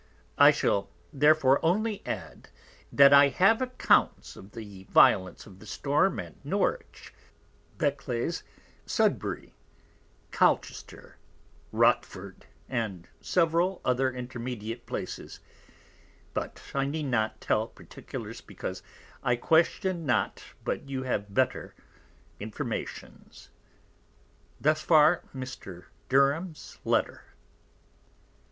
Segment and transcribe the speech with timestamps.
[0.39, 2.49] I shall therefore only add,
[2.91, 7.13] that I have Accounts of the Violence of the Storm at Norwich,
[7.77, 8.41] Beccles,
[8.87, 9.53] Sudbury,
[10.31, 11.17] Colchester,
[11.71, 15.39] Rochford, and several other intermediate places;
[16.33, 18.81] but I need not tell Particulars, because
[19.21, 21.75] I question not but you have better
[22.39, 23.51] Informations.
[24.59, 25.85] Thus far Mr.
[26.09, 27.19] Derham_'s Letter_.